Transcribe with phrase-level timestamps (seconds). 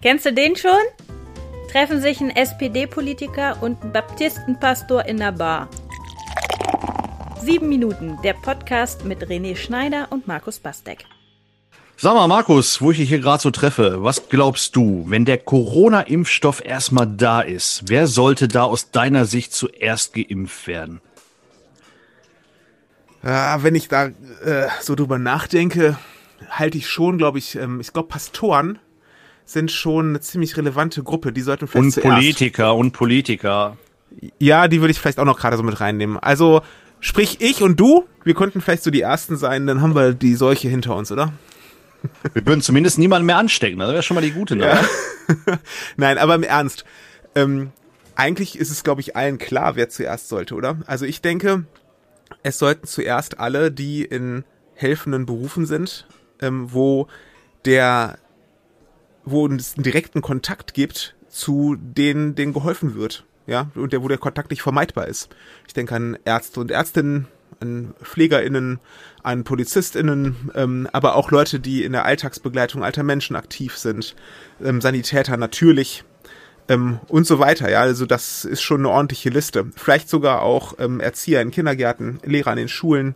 [0.00, 0.70] Kennst du den schon?
[1.72, 5.68] Treffen sich ein SPD-Politiker und ein Baptistenpastor in der Bar.
[7.42, 11.04] Sieben Minuten, der Podcast mit René Schneider und Markus Bastek.
[11.96, 15.38] Sag mal, Markus, wo ich dich hier gerade so treffe, was glaubst du, wenn der
[15.38, 21.00] Corona-Impfstoff erstmal da ist, wer sollte da aus deiner Sicht zuerst geimpft werden?
[23.24, 24.12] Ja, wenn ich da
[24.44, 25.98] äh, so drüber nachdenke,
[26.48, 28.78] halte ich schon, glaube ich, ähm, ich glaube, Pastoren
[29.48, 31.32] sind schon eine ziemlich relevante Gruppe.
[31.32, 32.08] Die sollten vielleicht Und zuerst.
[32.08, 33.76] Politiker und Politiker.
[34.38, 36.18] Ja, die würde ich vielleicht auch noch gerade so mit reinnehmen.
[36.18, 36.60] Also,
[37.00, 40.34] sprich ich und du, wir könnten vielleicht so die Ersten sein, dann haben wir die
[40.34, 41.32] Seuche hinter uns, oder?
[42.32, 43.80] Wir würden zumindest niemanden mehr anstecken.
[43.80, 44.88] Das wäre schon mal die gute Nachricht.
[45.96, 46.84] Nein, aber im Ernst.
[47.34, 47.72] Ähm,
[48.14, 50.78] eigentlich ist es, glaube ich, allen klar, wer zuerst sollte, oder?
[50.86, 51.64] Also ich denke,
[52.44, 56.06] es sollten zuerst alle, die in helfenden Berufen sind,
[56.40, 57.08] ähm, wo
[57.64, 58.18] der,
[59.30, 64.08] wo es einen direkten Kontakt gibt zu denen, denen geholfen wird, ja, und der, wo
[64.08, 65.28] der Kontakt nicht vermeidbar ist.
[65.66, 67.28] Ich denke an Ärzte und Ärztinnen,
[67.60, 68.80] an PflegerInnen,
[69.22, 74.14] an PolizistInnen, ähm, aber auch Leute, die in der Alltagsbegleitung alter Menschen aktiv sind,
[74.62, 76.04] ähm, Sanitäter natürlich
[76.68, 77.70] ähm, und so weiter.
[77.70, 79.66] Ja, also das ist schon eine ordentliche Liste.
[79.76, 83.14] Vielleicht sogar auch ähm, Erzieher in Kindergärten, Lehrer an den Schulen,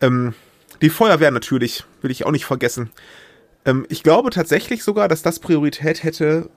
[0.00, 0.34] ähm,
[0.80, 2.90] die Feuerwehr natürlich, will ich auch nicht vergessen.
[3.70, 6.50] Ähm, ich glaube tatsächlich sogar, dass das Priorität hätte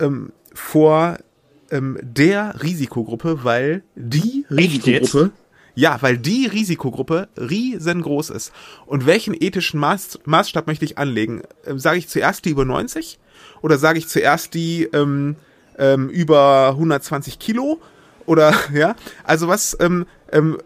[0.00, 1.18] ähm, vor
[1.70, 4.44] ähm, der Risikogruppe, weil die?
[4.50, 5.32] Risikogruppe
[5.78, 8.50] ja, weil die Risikogruppe riesengroß ist.
[8.86, 11.42] Und welchen ethischen Maß, Maßstab möchte ich anlegen?
[11.66, 13.18] Ähm, sage ich zuerst die über 90
[13.60, 15.36] oder sage ich zuerst die ähm,
[15.78, 17.78] ähm, über 120 Kilo?
[18.24, 19.76] Oder ja, also was?
[19.78, 20.56] Ähm, ähm,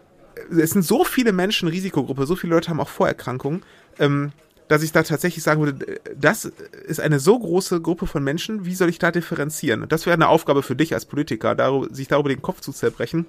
[0.49, 3.63] es sind so viele Menschen Risikogruppe, so viele Leute haben auch Vorerkrankungen.
[3.99, 4.31] Ähm,
[4.71, 8.73] dass ich da tatsächlich sagen würde, das ist eine so große Gruppe von Menschen, wie
[8.73, 9.85] soll ich da differenzieren?
[9.89, 13.25] Das wäre eine Aufgabe für dich als Politiker, darüber, sich darüber den Kopf zu zerbrechen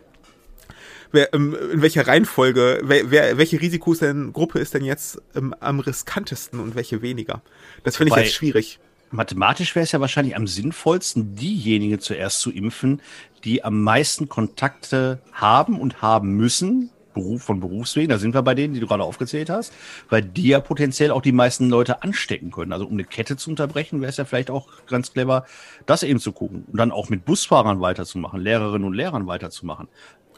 [1.11, 5.53] wer, ähm, in welcher Reihenfolge, wer, wer, welche Risikos denn Gruppe ist denn jetzt ähm,
[5.59, 7.43] am riskantesten und welche weniger?
[7.85, 8.79] Das finde ich jetzt schwierig.
[9.11, 13.03] Mathematisch wäre es ja wahrscheinlich am sinnvollsten, diejenigen zuerst zu impfen,
[13.45, 18.55] die am meisten Kontakte haben und haben müssen, Beruf von Berufswegen, da sind wir bei
[18.55, 19.73] denen, die du gerade aufgezählt hast,
[20.09, 22.73] weil die ja potenziell auch die meisten Leute anstecken können.
[22.73, 25.47] Also um eine Kette zu unterbrechen, wäre es ja vielleicht auch ganz clever,
[25.87, 29.89] das eben zu gucken und dann auch mit Busfahrern weiterzumachen, Lehrerinnen und Lehrern weiterzumachen.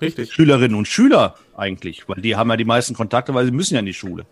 [0.01, 0.33] Richtig.
[0.33, 3.81] Schülerinnen und Schüler eigentlich, weil die haben ja die meisten Kontakte, weil sie müssen ja
[3.81, 4.27] in die Schule.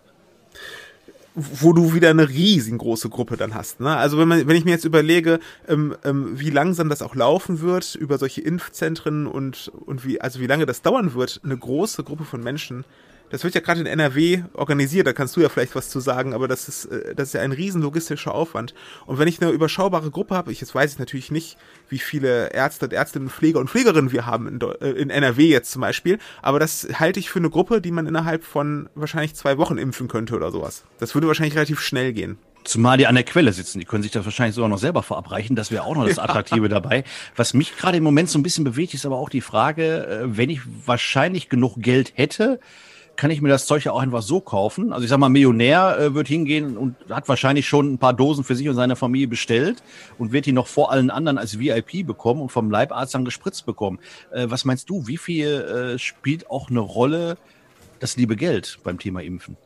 [1.35, 3.79] Wo du wieder eine riesengroße Gruppe dann hast.
[3.79, 3.95] Ne?
[3.95, 7.61] Also wenn man, wenn ich mir jetzt überlege, ähm, ähm, wie langsam das auch laufen
[7.61, 12.03] wird über solche Impfzentren und und wie also wie lange das dauern wird, eine große
[12.03, 12.85] Gruppe von Menschen.
[13.33, 16.35] Das wird ja gerade in NRW organisiert, da kannst du ja vielleicht was zu sagen,
[16.35, 18.75] aber das ist, äh, das ist ja ein riesen logistischer Aufwand.
[19.07, 21.57] Und wenn ich eine überschaubare Gruppe habe, ich jetzt weiß ich natürlich nicht,
[21.89, 25.71] wie viele Ärzte und Ärztinnen, Pfleger und Pflegerinnen wir haben in, äh, in NRW jetzt
[25.71, 29.57] zum Beispiel, aber das halte ich für eine Gruppe, die man innerhalb von wahrscheinlich zwei
[29.57, 30.83] Wochen impfen könnte oder sowas.
[30.99, 32.37] Das würde wahrscheinlich relativ schnell gehen.
[32.65, 35.55] Zumal die an der Quelle sitzen, die können sich das wahrscheinlich sogar noch selber verabreichen.
[35.55, 37.03] Das wäre auch noch das Attraktive dabei.
[37.35, 40.37] Was mich gerade im Moment so ein bisschen bewegt, ist aber auch die Frage, äh,
[40.37, 42.59] wenn ich wahrscheinlich genug Geld hätte,
[43.15, 44.91] kann ich mir das Zeug ja auch einfach so kaufen.
[44.91, 48.43] Also ich sag mal, Millionär äh, wird hingehen und hat wahrscheinlich schon ein paar Dosen
[48.43, 49.83] für sich und seine Familie bestellt
[50.17, 53.65] und wird die noch vor allen anderen als VIP bekommen und vom Leibarzt dann gespritzt
[53.65, 53.99] bekommen.
[54.31, 57.37] Äh, was meinst du, wie viel äh, spielt auch eine Rolle
[57.99, 59.57] das liebe Geld beim Thema Impfen?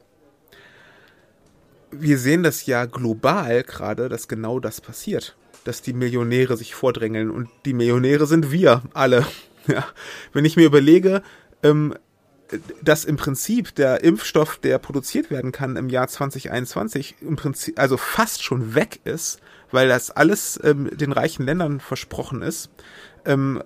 [1.92, 5.36] wir sehen das ja global gerade, dass genau das passiert.
[5.64, 9.26] Dass die Millionäre sich vordrängeln und die Millionäre sind wir alle.
[9.70, 9.86] Ja.
[10.32, 11.22] Wenn ich mir überlege,
[11.62, 11.94] ähm,
[12.82, 17.98] dass im Prinzip der Impfstoff, der produziert werden kann im Jahr 2021, im Prinzip, also
[17.98, 19.40] fast schon weg ist,
[19.72, 22.70] weil das alles ähm, den reichen Ländern versprochen ist,
[23.26, 23.62] ähm,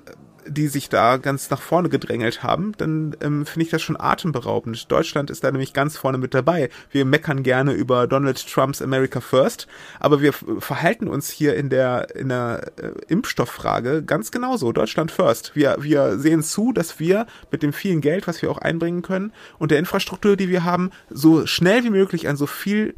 [0.48, 4.92] die sich da ganz nach vorne gedrängelt haben, dann ähm, finde ich das schon atemberaubend.
[4.92, 6.70] Deutschland ist da nämlich ganz vorne mit dabei.
[6.90, 9.68] Wir meckern gerne über Donald Trumps America First,
[10.00, 14.72] aber wir verhalten uns hier in der in der äh, Impfstofffrage ganz genauso.
[14.72, 15.56] Deutschland First.
[15.56, 19.32] Wir wir sehen zu, dass wir mit dem vielen Geld, was wir auch einbringen können
[19.60, 22.96] und der Infrastruktur, die wir haben, so schnell wie möglich an so viel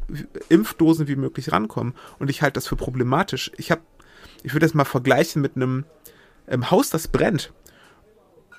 [0.48, 1.94] Impfdosen wie möglich rankommen.
[2.18, 3.50] Und ich halte das für problematisch.
[3.56, 3.82] Ich habe
[4.44, 5.84] ich würde das mal vergleichen mit einem
[6.48, 7.52] ähm, Haus, das brennt.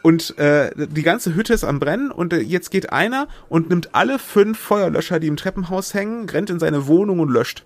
[0.02, 3.96] Und äh, die ganze Hütte ist am Brennen und äh, jetzt geht einer und nimmt
[3.96, 7.66] alle fünf Feuerlöscher, die im Treppenhaus hängen, rennt in seine Wohnung und löscht.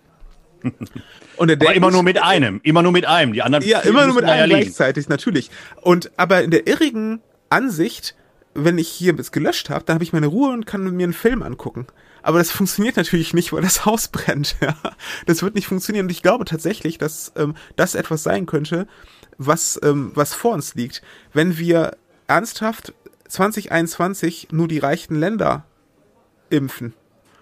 [1.37, 3.33] Und er Aber immer nur mit einem, immer nur mit einem.
[3.33, 4.61] Die anderen ja, immer nur mit einem liegen.
[4.61, 5.51] gleichzeitig, natürlich.
[5.81, 8.15] Und aber in der irrigen Ansicht,
[8.53, 11.13] wenn ich hier es gelöscht habe, dann habe ich meine Ruhe und kann mir einen
[11.13, 11.87] Film angucken.
[12.23, 14.55] aber das funktioniert natürlich nicht, weil das Haus brennt.
[14.61, 14.75] Ja?
[15.25, 16.05] Das wird nicht funktionieren.
[16.05, 18.87] Und ich glaube tatsächlich, dass ähm, das etwas sein könnte,
[19.39, 21.01] was, ähm, was vor uns liegt.
[21.33, 21.97] Wenn wir
[22.27, 22.93] ernsthaft
[23.27, 25.65] 2021 nur die reichen Länder
[26.51, 26.93] impfen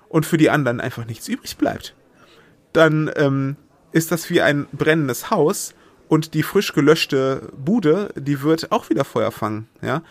[0.08, 1.96] und für die anderen einfach nichts übrig bleibt,
[2.72, 3.58] dann ähm,
[3.92, 5.74] ist das wie ein brennendes Haus
[6.08, 10.02] und die frisch gelöschte Bude, die wird auch wieder Feuer fangen, ja,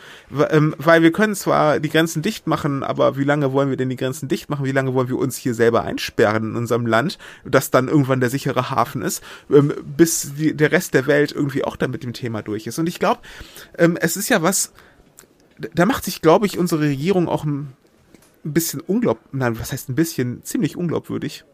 [0.51, 3.89] ähm, weil wir können zwar die Grenzen dicht machen, aber wie lange wollen wir denn
[3.89, 4.65] die Grenzen dicht machen?
[4.65, 8.31] Wie lange wollen wir uns hier selber einsperren in unserem Land, das dann irgendwann der
[8.31, 12.13] sichere Hafen ist, ähm, bis die, der Rest der Welt irgendwie auch dann mit dem
[12.13, 12.79] Thema durch ist?
[12.79, 13.21] Und ich glaube,
[13.79, 14.73] ähm, es ist ja was,
[15.75, 17.75] da macht sich, glaube ich, unsere Regierung auch ein
[18.45, 21.45] bisschen unglaub, nein, was heißt ein bisschen, ziemlich unglaubwürdig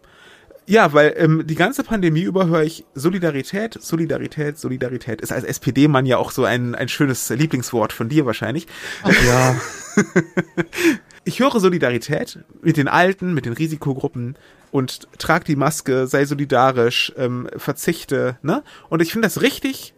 [0.72, 5.20] ja, weil ähm, die ganze Pandemie über höre ich Solidarität, Solidarität, Solidarität.
[5.20, 8.66] Ist als SPD-Mann ja auch so ein, ein schönes Lieblingswort von dir wahrscheinlich.
[9.02, 9.60] Ach ja.
[11.24, 14.38] ich höre Solidarität mit den Alten, mit den Risikogruppen
[14.70, 18.64] und trag die Maske, sei solidarisch, ähm, verzichte, ne?
[18.88, 19.92] Und ich finde das richtig,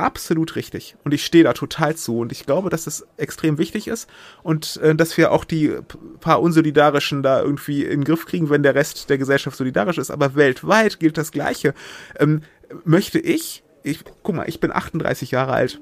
[0.00, 0.96] absolut richtig.
[1.04, 2.18] Und ich stehe da total zu.
[2.18, 4.08] Und ich glaube, dass das extrem wichtig ist
[4.42, 5.76] und äh, dass wir auch die
[6.20, 10.10] paar Unsolidarischen da irgendwie in den Griff kriegen, wenn der Rest der Gesellschaft solidarisch ist.
[10.10, 11.74] Aber weltweit gilt das Gleiche.
[12.18, 12.42] Ähm,
[12.84, 15.80] möchte ich, ich, guck mal, ich bin 38 Jahre alt.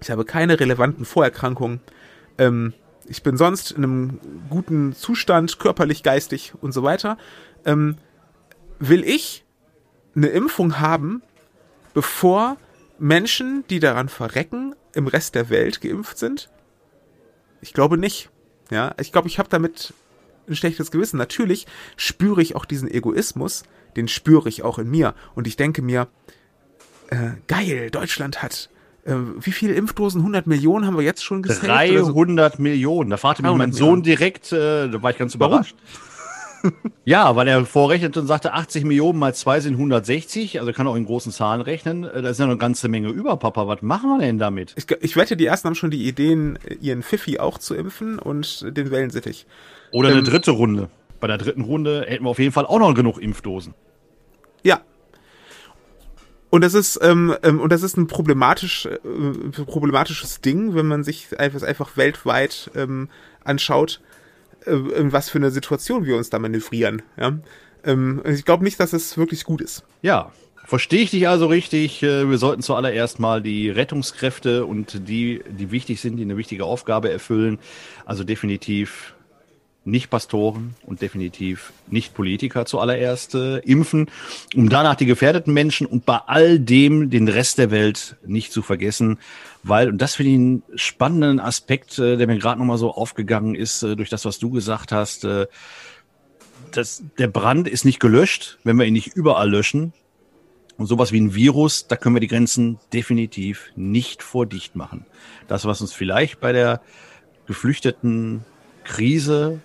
[0.00, 1.80] Ich habe keine relevanten Vorerkrankungen.
[2.38, 2.72] Ähm,
[3.06, 7.18] ich bin sonst in einem guten Zustand, körperlich, geistig und so weiter.
[7.64, 7.96] Ähm,
[8.78, 9.44] will ich
[10.14, 11.22] eine Impfung haben,
[11.92, 12.56] bevor
[13.00, 16.50] Menschen, die daran verrecken, im Rest der Welt geimpft sind?
[17.60, 18.30] Ich glaube nicht.
[18.70, 19.92] Ja, ich glaube, ich habe damit
[20.48, 21.16] ein schlechtes Gewissen.
[21.16, 21.66] Natürlich
[21.96, 23.64] spüre ich auch diesen Egoismus,
[23.96, 25.14] den spüre ich auch in mir.
[25.34, 26.08] Und ich denke mir,
[27.08, 28.70] äh, geil, Deutschland hat
[29.04, 30.20] äh, wie viele Impfdosen?
[30.20, 31.68] 100 Millionen haben wir jetzt schon gesaved?
[31.68, 32.62] 300 so?
[32.62, 33.10] Millionen.
[33.10, 35.74] Da fragte mich mein Sohn direkt, äh, da war ich ganz überrascht.
[35.78, 36.09] Warum?
[37.04, 40.96] Ja, weil er vorrechnete und sagte, 80 Millionen mal zwei sind 160, also kann auch
[40.96, 42.04] in großen Zahlen rechnen.
[42.04, 43.66] Äh, da ist ja eine ganze Menge über, Papa.
[43.66, 44.74] Was machen wir denn damit?
[44.76, 48.76] Ich, ich wette, die ersten haben schon die Ideen, ihren Pfiffi auch zu impfen und
[48.76, 49.46] den Wellensittich.
[49.92, 50.88] Oder ähm, eine dritte Runde.
[51.20, 53.74] Bei der dritten Runde hätten wir auf jeden Fall auch noch genug Impfdosen.
[54.62, 54.80] Ja,
[56.50, 58.98] und das ist ähm, ähm, und das ist ein problematisch äh,
[59.64, 63.08] problematisches Ding, wenn man sich einfach, einfach weltweit ähm,
[63.44, 64.00] anschaut
[64.66, 67.02] in was für eine Situation wir uns da manövrieren.
[67.18, 67.38] Ja?
[67.84, 69.84] Ähm, ich glaube nicht, dass es wirklich gut ist.
[70.02, 70.32] Ja,
[70.70, 72.00] Verstehe ich dich also richtig?
[72.04, 76.64] Äh, wir sollten zuallererst mal die Rettungskräfte und die, die wichtig sind, die eine wichtige
[76.64, 77.58] Aufgabe erfüllen,
[78.04, 79.14] also definitiv
[79.84, 84.10] nicht Pastoren und definitiv nicht Politiker zuallererst äh, impfen,
[84.54, 88.62] um danach die gefährdeten Menschen und bei all dem den Rest der Welt nicht zu
[88.62, 89.18] vergessen,
[89.62, 93.54] weil, und das finde ich einen spannenden Aspekt, äh, der mir gerade nochmal so aufgegangen
[93.54, 95.46] ist, äh, durch das, was du gesagt hast, äh,
[96.72, 99.92] das, der Brand ist nicht gelöscht, wenn wir ihn nicht überall löschen.
[100.76, 105.04] Und sowas wie ein Virus, da können wir die Grenzen definitiv nicht vordicht machen.
[105.46, 106.80] Das, was uns vielleicht bei der
[107.46, 108.46] geflüchteten
[108.84, 109.60] Krise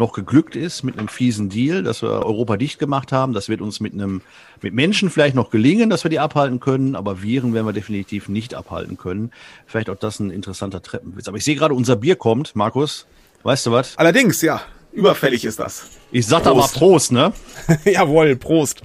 [0.00, 3.32] noch geglückt ist mit einem fiesen Deal, dass wir Europa dicht gemacht haben.
[3.32, 4.22] Das wird uns mit einem,
[4.60, 8.28] mit Menschen vielleicht noch gelingen, dass wir die abhalten können, aber Viren werden wir definitiv
[8.28, 9.30] nicht abhalten können.
[9.66, 11.28] Vielleicht auch das ein interessanter Treppenwitz.
[11.28, 13.06] Aber ich sehe gerade, unser Bier kommt, Markus.
[13.44, 13.96] Weißt du was?
[13.96, 14.60] Allerdings, ja.
[14.92, 15.84] Überfällig ist das.
[16.10, 17.32] Ich sag da mal Prost, ne?
[17.84, 18.82] Jawohl, Prost.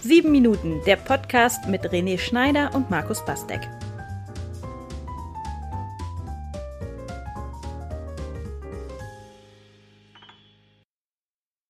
[0.00, 3.60] Sieben Minuten, der Podcast mit René Schneider und Markus Bastek.